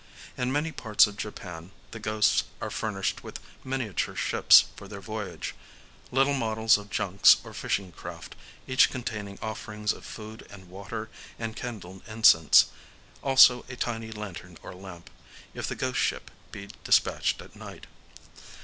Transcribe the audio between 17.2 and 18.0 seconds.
at night.